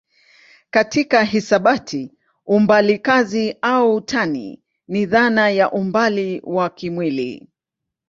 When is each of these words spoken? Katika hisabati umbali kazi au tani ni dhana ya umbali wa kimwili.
Katika 0.69 1.23
hisabati 1.23 2.13
umbali 2.45 2.97
kazi 2.99 3.57
au 3.61 4.01
tani 4.01 4.61
ni 4.87 5.05
dhana 5.05 5.49
ya 5.49 5.71
umbali 5.71 6.41
wa 6.43 6.69
kimwili. 6.69 7.47